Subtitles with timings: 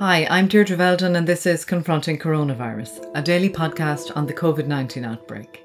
[0.00, 4.66] Hi, I'm Deirdre Veldon, and this is Confronting Coronavirus, a daily podcast on the COVID
[4.66, 5.62] 19 outbreak.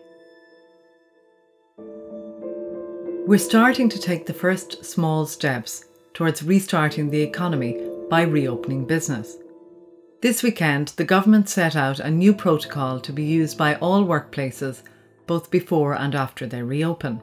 [3.26, 9.38] We're starting to take the first small steps towards restarting the economy by reopening business.
[10.22, 14.82] This weekend, the government set out a new protocol to be used by all workplaces
[15.28, 17.22] both before and after they reopen.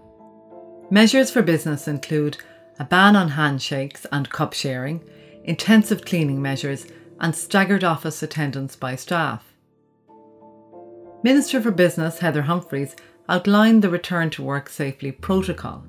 [0.90, 2.38] Measures for business include
[2.78, 5.04] a ban on handshakes and cup sharing,
[5.44, 6.86] intensive cleaning measures,
[7.22, 9.54] and staggered office attendance by staff.
[11.22, 12.96] Minister for Business Heather Humphreys
[13.28, 15.86] outlined the return to work safely protocol.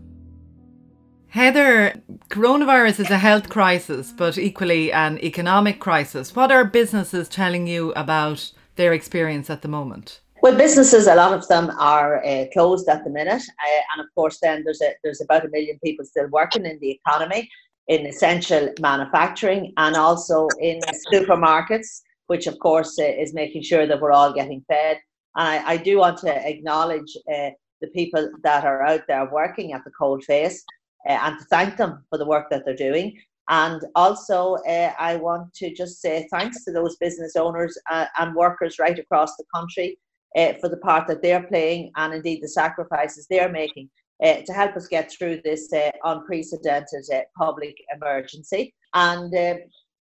[1.27, 6.35] Heather, coronavirus is a health crisis, but equally an economic crisis.
[6.35, 10.21] What are businesses telling you about their experience at the moment?
[10.43, 14.13] Well, businesses, a lot of them are uh, closed at the minute, uh, and of
[14.13, 17.49] course, then there's a, there's about a million people still working in the economy
[17.87, 20.79] in essential manufacturing and also in
[21.13, 24.97] supermarkets, which of course uh, is making sure that we're all getting fed.
[25.35, 27.49] And I, I do want to acknowledge uh,
[27.81, 30.63] the people that are out there working at the cold face
[31.07, 33.17] uh, and to thank them for the work that they're doing.
[33.49, 38.35] And also, uh, I want to just say thanks to those business owners uh, and
[38.35, 39.99] workers right across the country
[40.37, 43.89] uh, for the part that they're playing and indeed the sacrifices they're making
[44.23, 48.73] uh, to help us get through this uh, unprecedented uh, public emergency.
[48.93, 49.33] And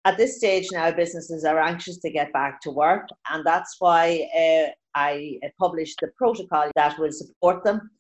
[0.05, 4.29] at this stage now, businesses are anxious to get back to work, and that's why
[4.95, 7.91] I published the protocol that will support them.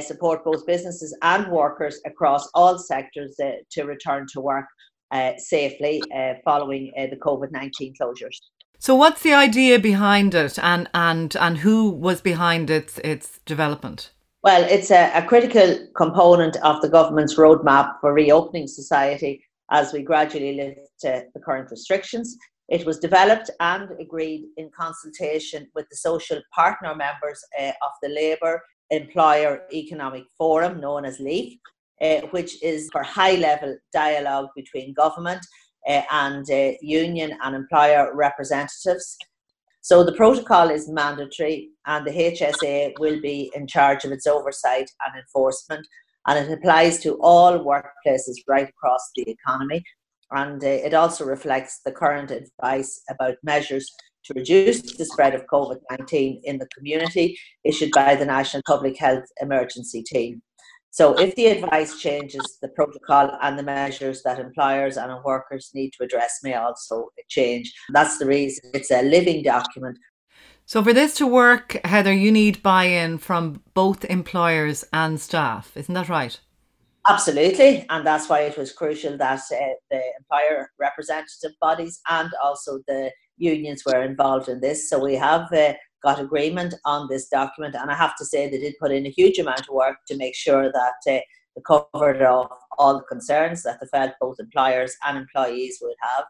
[0.00, 3.36] support both businesses and workers across all sectors
[3.70, 4.66] to return to work
[5.38, 6.02] safely
[6.44, 8.38] following the COVID 19 closures.
[8.78, 14.10] So, what's the idea behind it, and and and who was behind its its development?
[14.46, 20.02] Well, it's a, a critical component of the government's roadmap for reopening society as we
[20.04, 22.36] gradually lift uh, the current restrictions.
[22.68, 28.08] It was developed and agreed in consultation with the social partner members uh, of the
[28.08, 31.58] Labour Employer Economic Forum, known as LEEF,
[32.00, 35.44] uh, which is for high level dialogue between government
[35.88, 39.18] uh, and uh, union and employer representatives.
[39.86, 44.90] So the protocol is mandatory, and the HSA will be in charge of its oversight
[45.06, 45.86] and enforcement,
[46.26, 49.84] and it applies to all workplaces right across the economy.
[50.32, 53.88] And uh, it also reflects the current advice about measures
[54.24, 58.98] to reduce the spread of COVID 19 in the community issued by the National Public
[58.98, 60.42] Health Emergency Team.
[60.96, 65.90] So if the advice changes, the protocol and the measures that employers and workers need
[65.98, 67.70] to address may also change.
[67.92, 69.98] That's the reason it's a living document.
[70.64, 75.76] So for this to work, Heather, you need buy-in from both employers and staff.
[75.76, 76.40] Isn't that right?
[77.06, 79.56] Absolutely, and that's why it was crucial that uh,
[79.90, 84.88] the employer representative bodies and also the unions were involved in this.
[84.88, 87.74] So we have uh, got agreement on this document.
[87.74, 90.16] And I have to say, they did put in a huge amount of work to
[90.16, 91.20] make sure that uh,
[91.56, 96.24] they covered off all the concerns that they felt both employers and employees would have.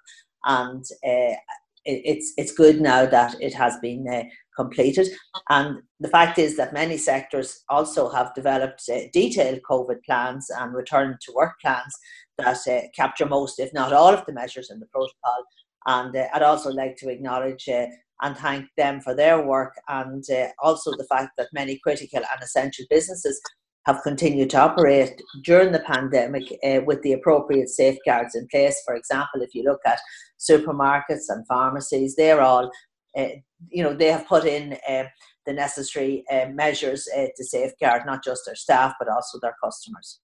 [0.44, 1.36] And uh,
[1.84, 4.22] it, it's it's good now that it has been uh,
[4.56, 5.08] completed.
[5.50, 10.74] And the fact is that many sectors also have developed uh, detailed COVID plans and
[10.74, 11.94] return to work plans
[12.38, 15.44] that uh, capture most, if not all, of the measures in the protocol.
[15.86, 17.86] And uh, I'd also like to acknowledge uh,
[18.22, 22.42] and thank them for their work and uh, also the fact that many critical and
[22.42, 23.40] essential businesses
[23.84, 28.82] have continued to operate during the pandemic uh, with the appropriate safeguards in place.
[28.84, 30.00] For example, if you look at
[30.40, 32.70] supermarkets and pharmacies, they're all,
[33.16, 33.28] uh,
[33.70, 35.04] you know, they have put in uh,
[35.46, 40.20] the necessary uh, measures uh, to safeguard not just their staff but also their customers.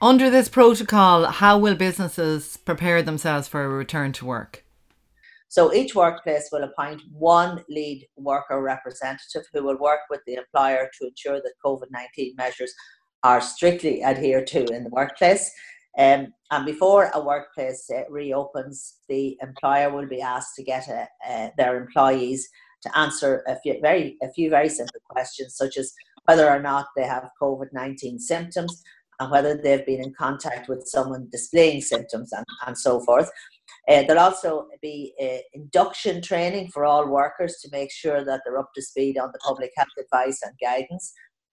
[0.00, 4.65] Under this protocol, how will businesses prepare themselves for a return to work?
[5.48, 10.90] So each workplace will appoint one lead worker representative who will work with the employer
[10.98, 12.72] to ensure that COVID 19 measures
[13.22, 15.50] are strictly adhered to in the workplace.
[15.98, 21.08] Um, and before a workplace uh, reopens, the employer will be asked to get a,
[21.26, 22.48] uh, their employees
[22.82, 25.92] to answer a few very a few very simple questions, such as
[26.26, 28.82] whether or not they have COVID nineteen symptoms
[29.18, 33.30] and whether they've been in contact with someone displaying symptoms and, and so forth.
[33.88, 38.58] Uh, there'll also be uh, induction training for all workers to make sure that they're
[38.58, 41.12] up to speed on the public health advice and guidance.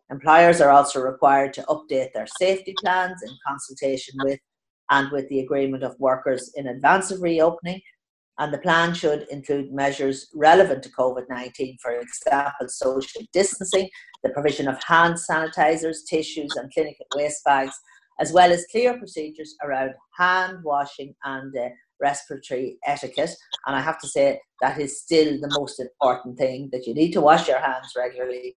[0.09, 4.39] Employers are also required to update their safety plans in consultation with
[4.89, 7.81] and with the agreement of workers in advance of reopening.
[8.39, 13.89] And the plan should include measures relevant to COVID 19, for example, social distancing,
[14.23, 17.79] the provision of hand sanitizers, tissues, and clinical waste bags,
[18.19, 21.69] as well as clear procedures around hand washing and uh,
[22.03, 23.31] respiratory etiquette.
[23.65, 27.13] And I have to say that is still the most important thing that you need
[27.13, 28.55] to wash your hands regularly.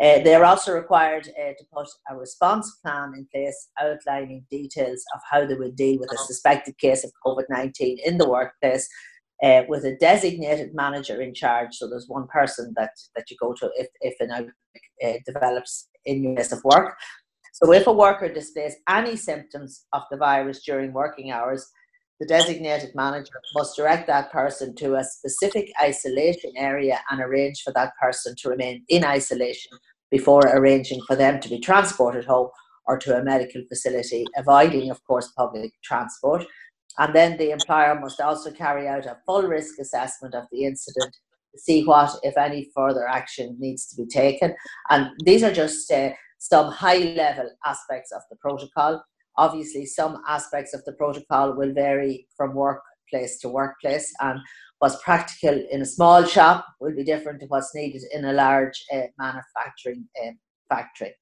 [0.00, 5.20] Uh, they're also required uh, to put a response plan in place outlining details of
[5.30, 8.88] how they would deal with a suspected case of COVID 19 in the workplace.
[9.42, 13.52] Uh, with a designated manager in charge, so there's one person that, that you go
[13.52, 14.54] to if, if an outbreak
[15.04, 16.94] uh, develops in your place of work.
[17.52, 21.66] So, if a worker displays any symptoms of the virus during working hours,
[22.20, 27.72] the designated manager must direct that person to a specific isolation area and arrange for
[27.72, 29.72] that person to remain in isolation
[30.10, 32.48] before arranging for them to be transported home
[32.86, 36.44] or to a medical facility, avoiding, of course, public transport.
[36.98, 41.16] And then the employer must also carry out a full risk assessment of the incident
[41.54, 44.54] to see what, if any, further action needs to be taken.
[44.90, 49.02] And these are just uh, some high level aspects of the protocol.
[49.36, 54.38] Obviously, some aspects of the protocol will vary from workplace to workplace, and
[54.78, 58.84] what's practical in a small shop will be different to what's needed in a large
[58.92, 60.32] uh, manufacturing uh,
[60.68, 61.14] factory.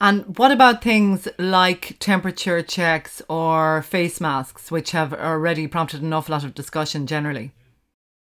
[0.00, 6.12] And what about things like temperature checks or face masks, which have already prompted an
[6.12, 7.52] awful lot of discussion generally?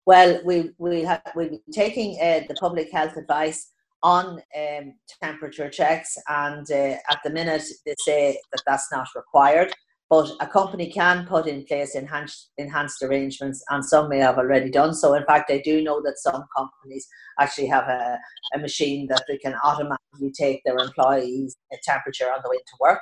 [0.06, 3.70] Well, we we have we'll be taking uh, the public health advice
[4.02, 9.72] on um, temperature checks, and uh, at the minute they say that that's not required.
[10.10, 14.70] But a company can put in place enhanced enhanced arrangements, and some may have already
[14.70, 15.12] done so.
[15.12, 17.06] In fact, I do know that some companies
[17.38, 18.18] actually have a,
[18.54, 23.00] a machine that they can automatically take their employees' temperature on the way to work.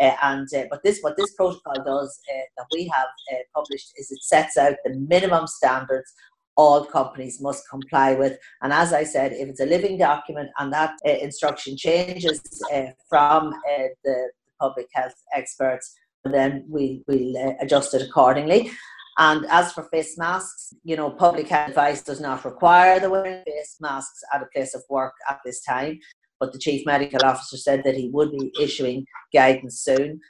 [0.00, 3.92] Uh, and uh, but this what this protocol does uh, that we have uh, published
[3.98, 6.10] is it sets out the minimum standards
[6.56, 8.38] all companies must comply with.
[8.62, 12.40] And as I said, if it's a living document and that uh, instruction changes
[12.72, 14.30] uh, from uh, the
[14.60, 15.94] public health experts,
[16.24, 18.70] then we will uh, adjust it accordingly.
[19.18, 23.38] And as for face masks, you know, public health advice does not require the wearing
[23.38, 25.98] of face masks at a place of work at this time.
[26.38, 30.20] But the chief medical officer said that he would be issuing guidance soon.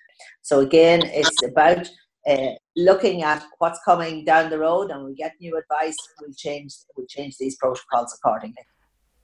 [0.42, 1.88] So again, it's about
[2.26, 5.96] uh, looking at what's coming down the road and we get new advice,
[6.26, 8.64] we change we change these protocols accordingly.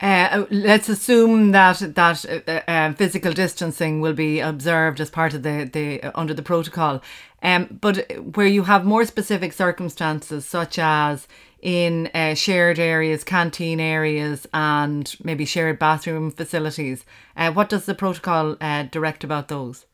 [0.00, 5.44] Uh, let's assume that that uh, uh, physical distancing will be observed as part of
[5.44, 7.00] the, the uh, under the protocol.
[7.40, 11.28] Um, but where you have more specific circumstances, such as
[11.60, 17.04] in uh, shared areas, canteen areas, and maybe shared bathroom facilities,
[17.36, 18.56] uh, what does the protocol
[18.90, 19.86] direct about those?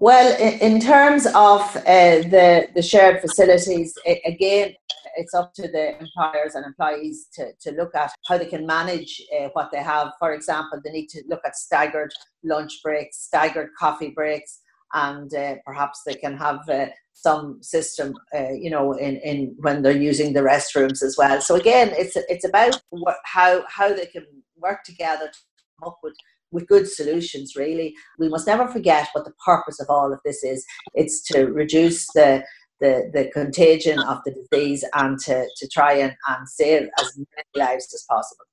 [0.00, 4.74] Well, in terms of uh, the the shared facilities, it, again,
[5.16, 9.20] it's up to the employers and employees to, to look at how they can manage
[9.36, 10.12] uh, what they have.
[10.18, 12.12] For example, they need to look at staggered
[12.44, 14.60] lunch breaks, staggered coffee breaks,
[14.94, 19.82] and uh, perhaps they can have uh, some system, uh, you know, in, in when
[19.82, 21.40] they're using the restrooms as well.
[21.40, 24.26] So again, it's it's about what, how how they can
[24.56, 25.38] work together to
[25.80, 26.14] come up with
[26.50, 27.94] with good solutions, really.
[28.18, 30.64] We must never forget what the purpose of all of this is.
[30.94, 32.44] It's to reduce the
[32.80, 37.66] the, the contagion of the disease and to, to try and, and save as many
[37.66, 38.44] lives as possible.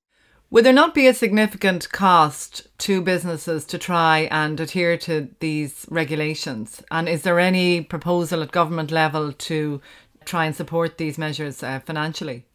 [0.52, 5.86] Would there not be a significant cost to businesses to try and adhere to these
[5.90, 6.84] regulations?
[6.92, 9.82] And is there any proposal at government level to
[10.24, 12.46] try and support these measures uh, financially?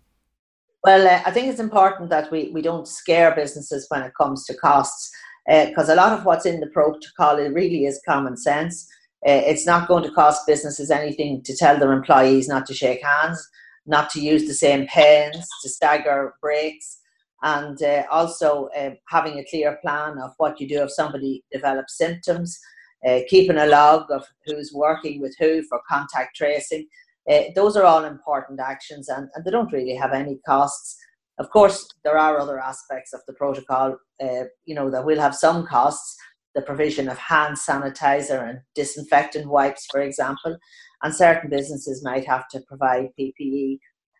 [0.82, 4.47] Well, uh, I think it's important that we, we don't scare businesses when it comes
[4.47, 5.11] to costs
[5.47, 8.88] because uh, a lot of what's in the protocol it really is common sense.
[9.26, 13.02] Uh, it's not going to cost businesses anything to tell their employees not to shake
[13.04, 13.47] hands,
[13.87, 17.00] not to use the same pens, to stagger breaks,
[17.42, 21.97] and uh, also uh, having a clear plan of what you do if somebody develops
[21.97, 22.59] symptoms,
[23.06, 26.87] uh, keeping a log of who's working with who for contact tracing.
[27.30, 30.97] Uh, those are all important actions and, and they don't really have any costs.
[31.40, 35.35] Of course, there are other aspects of the protocol, uh, you know, that will have
[35.35, 36.14] some costs.
[36.54, 40.59] The provision of hand sanitizer and disinfectant wipes, for example,
[41.02, 43.78] and certain businesses might have to provide PPE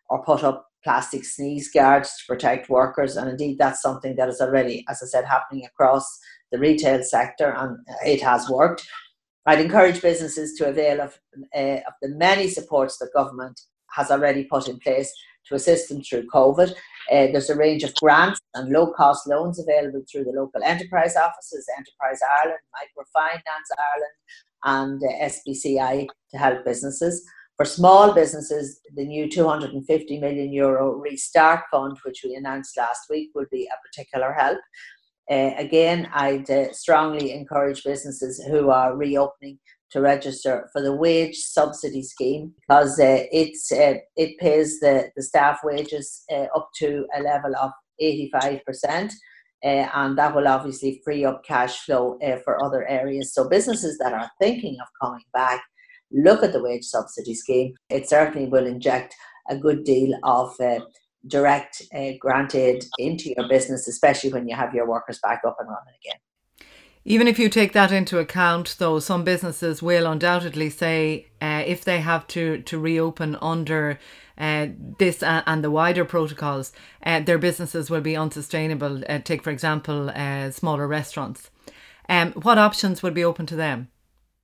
[0.09, 3.17] or put up plastic sneeze guards to protect workers.
[3.17, 6.07] And indeed, that's something that is already, as I said, happening across
[6.51, 8.87] the retail sector, and it has worked.
[9.45, 11.19] I'd encourage businesses to avail of,
[11.55, 13.59] uh, of the many supports that government
[13.91, 15.13] has already put in place
[15.47, 16.71] to assist them through COVID.
[17.11, 21.15] Uh, there's a range of grants and low cost loans available through the local enterprise
[21.15, 24.13] offices, Enterprise Ireland, Microfinance Ireland,
[24.63, 27.25] and uh, SBCI to help businesses.
[27.57, 33.29] For small businesses, the new 250 million euro restart fund, which we announced last week,
[33.35, 34.59] will be a particular help.
[35.29, 39.59] Uh, again, I'd uh, strongly encourage businesses who are reopening
[39.91, 45.23] to register for the wage subsidy scheme because uh, it's uh, it pays the, the
[45.23, 47.71] staff wages uh, up to a level of
[48.01, 49.11] 85%.
[49.63, 53.31] Uh, and that will obviously free up cash flow uh, for other areas.
[53.31, 55.61] So, businesses that are thinking of coming back,
[56.11, 57.75] look at the wage subsidy scheme.
[57.89, 59.13] It certainly will inject
[59.49, 60.79] a good deal of uh,
[61.27, 61.83] direct
[62.19, 65.93] grant aid into your business, especially when you have your workers back up and running
[66.03, 66.19] again.
[67.03, 71.83] Even if you take that into account, though, some businesses will undoubtedly say uh, if
[71.83, 73.99] they have to, to reopen under
[74.37, 74.67] uh,
[74.99, 76.71] this and the wider protocols,
[77.03, 79.03] uh, their businesses will be unsustainable.
[79.09, 81.49] Uh, take, for example, uh, smaller restaurants.
[82.07, 83.87] Um, what options would be open to them?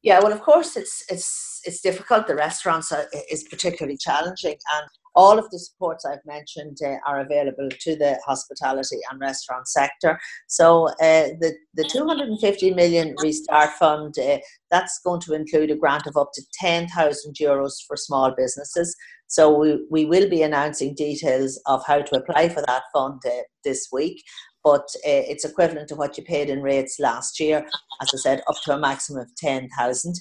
[0.08, 2.28] Yeah, well, of course, it's it's it's difficult.
[2.28, 7.20] The restaurants are, is particularly challenging, and all of the supports I've mentioned uh, are
[7.20, 10.18] available to the hospitality and restaurant sector.
[10.48, 14.38] So uh, the, the 250 million Restart Fund, uh,
[14.72, 18.96] that's going to include a grant of up to 10,000 euros for small businesses.
[19.26, 23.42] So we, we will be announcing details of how to apply for that fund uh,
[23.64, 24.24] this week
[24.68, 27.66] but uh, it's equivalent to what you paid in rates last year,
[28.02, 30.16] as I said, up to a maximum of 10,000.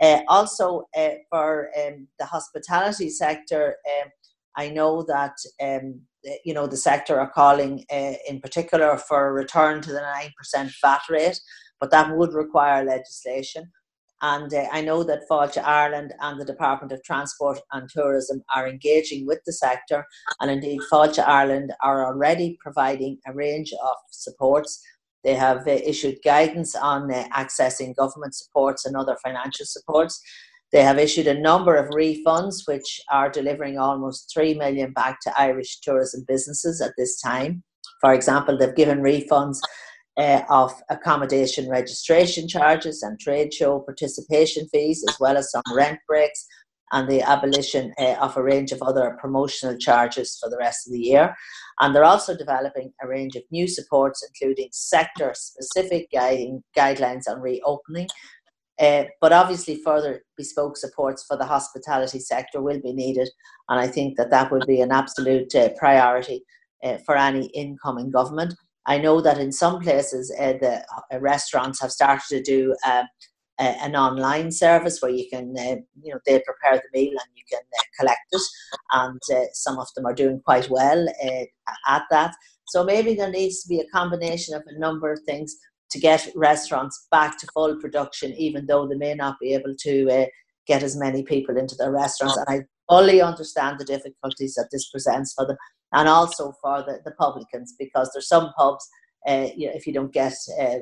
[0.00, 3.76] Uh, also, uh, for um, the hospitality sector,
[4.56, 6.00] I know that um,
[6.46, 7.84] you know the sector are calling
[8.30, 11.38] in particular for a return to the nine percent VAT rate,
[11.78, 13.70] but that would require legislation.
[14.22, 18.68] And uh, I know that Fáilte Ireland and the Department of Transport and Tourism are
[18.68, 20.06] engaging with the sector,
[20.40, 24.82] and indeed Fáilte Ireland are already providing a range of supports.
[25.24, 30.20] They have uh, issued guidance on uh, accessing government supports and other financial supports.
[30.72, 35.40] They have issued a number of refunds, which are delivering almost 3 million back to
[35.40, 37.62] Irish tourism businesses at this time.
[38.00, 39.58] For example, they've given refunds
[40.16, 45.98] uh, of accommodation registration charges and trade show participation fees, as well as some rent
[46.06, 46.46] breaks
[46.92, 50.92] and the abolition uh, of a range of other promotional charges for the rest of
[50.92, 51.34] the year.
[51.78, 57.40] And they're also developing a range of new supports, including sector specific guiding guidelines on
[57.40, 58.08] reopening,
[58.80, 63.28] uh, but obviously, further bespoke supports for the hospitality sector will be needed,
[63.68, 66.42] and I think that that will be an absolute uh, priority
[66.82, 68.54] uh, for any incoming government.
[68.90, 70.74] I know that in some places uh, the
[71.12, 73.06] uh, restaurants have started to do um,
[73.58, 75.54] an online service where you can,
[76.02, 77.60] you know, they prepare the meal and you can
[77.98, 78.42] collect it,
[79.00, 79.20] and
[79.52, 81.06] some of them are doing quite well
[81.86, 82.32] at that.
[82.72, 85.54] So maybe there needs to be a combination of a number of things
[85.90, 89.94] to get restaurants back to full production, even though they may not be able to
[90.10, 90.26] uh,
[90.66, 92.38] get as many people into their restaurants.
[92.38, 95.56] And I fully understand the difficulties that this presents for them
[95.92, 98.88] and also for the, the publicans because there's some pubs,
[99.28, 100.78] uh, you know, if you don't get uh,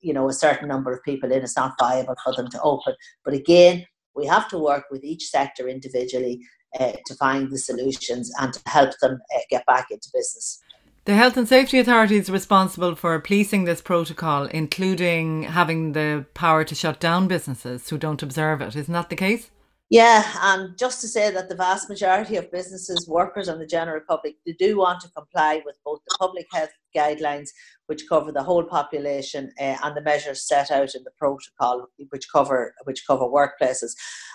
[0.00, 2.94] you know a certain number of people in, it's not viable for them to open.
[3.24, 6.40] But again, we have to work with each sector individually
[6.78, 10.60] uh, to find the solutions and to help them uh, get back into business.
[11.06, 16.62] The Health and Safety Authority is responsible for policing this protocol, including having the power
[16.64, 18.76] to shut down businesses who don't observe it.
[18.76, 19.50] Isn't that the case?
[19.90, 24.00] Yeah, and just to say that the vast majority of businesses, workers, and the general
[24.08, 27.48] public they do want to comply with both the public health guidelines,
[27.86, 32.30] which cover the whole population, uh, and the measures set out in the protocol, which
[32.32, 33.90] cover which cover workplaces.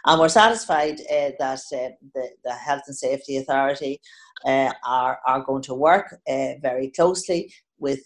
[0.05, 4.01] And we're satisfied uh, that uh, the the Health and Safety Authority
[4.45, 8.03] are are going to work very closely with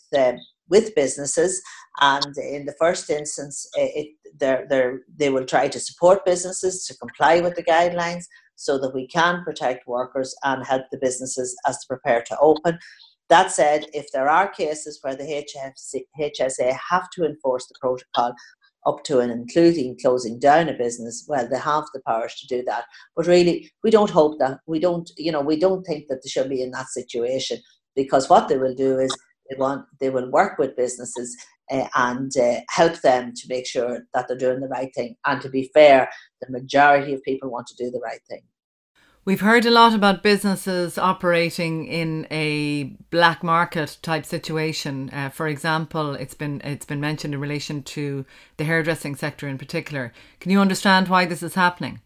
[0.70, 1.62] with businesses.
[2.00, 6.98] And in the first instance, it, they're, they're, they will try to support businesses to
[6.98, 11.80] comply with the guidelines so that we can protect workers and help the businesses as
[11.80, 12.78] to prepare to open.
[13.30, 18.34] That said, if there are cases where the HFC, HSA have to enforce the protocol
[18.86, 22.64] up to and including closing down a business, well, they have the powers to do
[22.64, 22.86] that.
[23.16, 26.30] But really, we don't hope that, we don't, you know, we don't think that they
[26.30, 27.60] should be in that situation
[27.96, 29.16] because what they will do is
[29.50, 31.36] they want they will work with businesses
[31.72, 35.16] uh, and uh, help them to make sure that they're doing the right thing.
[35.26, 36.10] And to be fair,
[36.42, 38.42] the majority of people want to do the right thing.
[39.26, 45.10] We've heard a lot about businesses operating in a black market type situation.
[45.12, 48.26] Uh, for example, it's been it's been mentioned in relation to
[48.58, 50.14] the hairdressing sector in particular.
[50.40, 52.00] Can you understand why this is happening?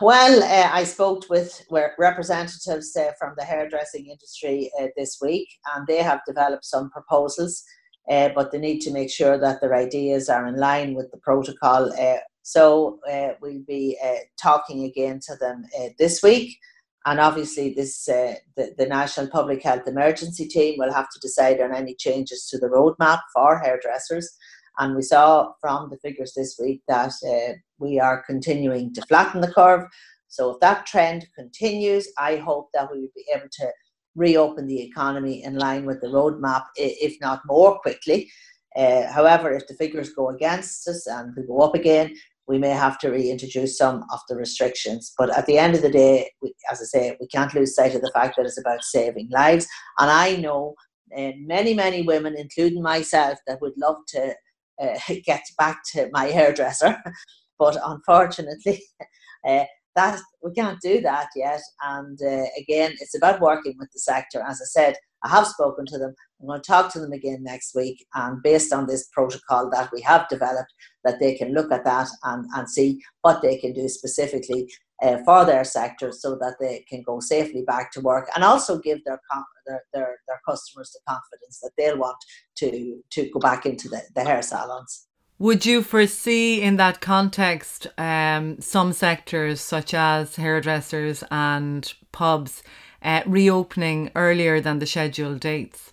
[0.00, 5.86] Well, uh, I spoke with representatives uh, from the hairdressing industry uh, this week, and
[5.86, 7.62] they have developed some proposals,
[8.10, 11.18] uh, but they need to make sure that their ideas are in line with the
[11.18, 11.92] protocol.
[11.98, 13.98] Uh, so uh, we'll be
[14.40, 15.64] talking again to them
[15.98, 16.56] this week.
[17.04, 21.74] And obviously, this the, the National Public Health Emergency Team will have to decide on
[21.74, 24.36] any changes to the roadmap for hairdressers
[24.78, 29.40] And we saw from the figures this week that uh, we are continuing to flatten
[29.40, 29.88] the curve.
[30.28, 33.72] So if that trend continues, I hope that we will be able to
[34.14, 38.30] reopen the economy in line with the roadmap, if not more quickly.
[38.76, 42.14] Uh, however, if the figures go against us and we go up again,
[42.46, 45.12] we may have to reintroduce some of the restrictions.
[45.18, 47.94] But at the end of the day, we, as I say, we can't lose sight
[47.94, 49.66] of the fact that it's about saving lives.
[49.98, 50.74] And I know
[51.16, 54.34] uh, many, many women, including myself, that would love to
[54.80, 56.96] uh, get back to my hairdresser.
[57.58, 58.82] but unfortunately,
[59.48, 59.64] uh,
[59.94, 61.60] that we can't do that yet.
[61.82, 64.42] And uh, again, it's about working with the sector.
[64.46, 66.14] As I said, I have spoken to them.
[66.40, 68.04] I'm going to talk to them again next week.
[68.14, 70.72] And based on this protocol that we have developed,
[71.04, 74.70] that they can look at that and, and see what they can do specifically
[75.02, 78.78] uh, for their sector so that they can go safely back to work and also
[78.78, 79.20] give their,
[79.66, 82.16] their, their, their customers the confidence that they'll want
[82.56, 85.06] to, to go back into the, the hair salons.
[85.38, 92.62] Would you foresee in that context um, some sectors such as hairdressers and pubs
[93.02, 95.92] uh, reopening earlier than the scheduled dates?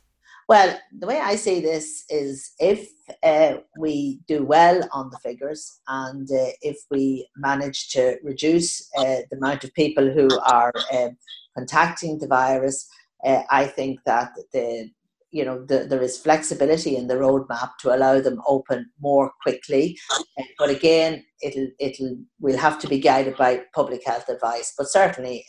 [0.54, 2.88] Well, the way I see this is if
[3.24, 9.22] uh, we do well on the figures and uh, if we manage to reduce uh,
[9.32, 11.18] the amount of people who are um,
[11.58, 12.88] contacting the virus,
[13.26, 14.92] uh, I think that the
[15.32, 19.98] you know the, there is flexibility in the roadmap to allow them open more quickly.
[20.12, 24.88] Uh, but again it'll it'll we'll have to be guided by public health advice but
[24.88, 25.44] certainly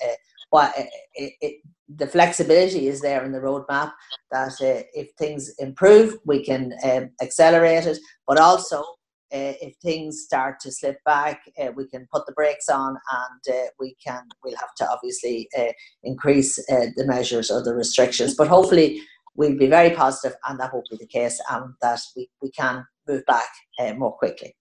[0.55, 3.93] it, it, the flexibility is there in the roadmap
[4.31, 8.81] that uh, if things improve, we can um, accelerate it, but also
[9.33, 13.57] uh, if things start to slip back, uh, we can put the brakes on and
[13.57, 15.73] uh, we can we'll have to obviously uh,
[16.05, 18.35] increase uh, the measures or the restrictions.
[18.35, 19.01] But hopefully,
[19.35, 22.87] we'll be very positive, and that won't be the case, and that we, we can
[23.09, 23.49] move back
[23.97, 24.55] more quickly.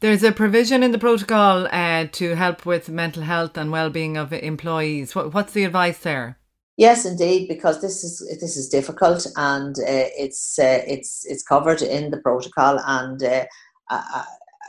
[0.00, 4.32] There's a provision in the protocol uh, to help with mental health and well-being of
[4.32, 5.14] employees.
[5.14, 6.38] What, what's the advice there?
[6.76, 11.80] Yes, indeed, because this is this is difficult and uh, it's uh, it's it's covered
[11.80, 14.24] in the protocol, and uh,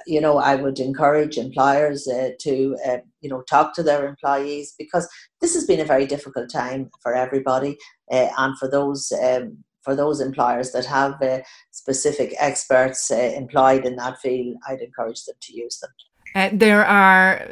[0.05, 4.73] you know I would encourage employers uh, to uh, you know talk to their employees
[4.79, 5.09] because
[5.41, 7.77] this has been a very difficult time for everybody,
[8.09, 11.39] and for those um, for those employers that have uh,
[11.71, 15.91] specific experts uh, employed in that field, I'd encourage them to use them.
[16.35, 17.47] Uh, there are,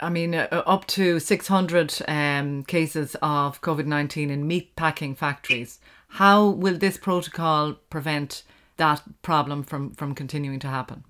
[0.00, 5.78] I mean, uh, up to 600 um, cases of COVID 19 in meat packing factories.
[6.08, 8.42] How will this protocol prevent
[8.78, 11.04] that problem from, from continuing to happen?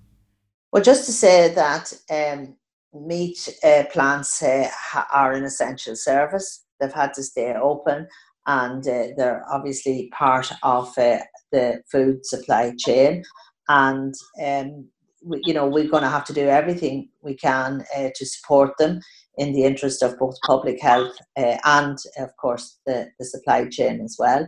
[0.73, 2.57] Well, just to say that um,
[2.93, 4.69] meat uh, plants uh,
[5.13, 6.65] are an essential service.
[6.81, 8.09] They've had to stay open
[8.47, 11.19] and uh, they're obviously part of uh,
[11.51, 13.23] the food supply chain.
[13.69, 14.87] And um,
[15.23, 18.71] we, you know we're going to have to do everything we can uh, to support
[18.77, 19.01] them
[19.37, 24.01] in the interest of both public health uh, and, of course, the, the supply chain
[24.01, 24.45] as well.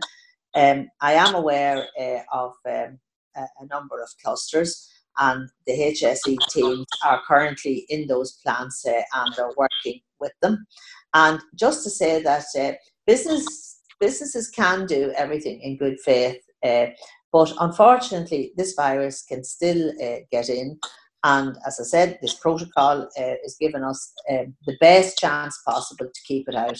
[0.54, 2.98] Um, I am aware uh, of um,
[3.36, 9.02] a, a number of clusters and the HSE teams are currently in those plants uh,
[9.14, 10.66] and are working with them.
[11.14, 12.72] And just to say that uh,
[13.06, 16.86] business businesses can do everything in good faith, uh,
[17.32, 20.78] but unfortunately, this virus can still uh, get in.
[21.22, 26.20] And as I said, this protocol uh, is giving us the best chance possible to
[26.26, 26.78] keep it out.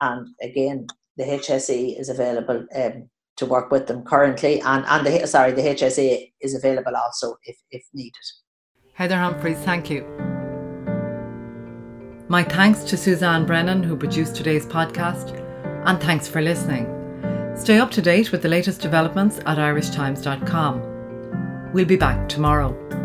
[0.00, 5.26] And again, the HSE is available um, to work with them currently, and and the
[5.26, 8.12] sorry, the HSE is available also if if needed.
[8.94, 10.04] Heather Humphreys, thank you.
[12.28, 15.41] My thanks to Suzanne Brennan, who produced today's podcast
[15.84, 16.86] and thanks for listening.
[17.56, 21.70] Stay up to date with the latest developments at irishtimes.com.
[21.72, 23.01] We'll be back tomorrow.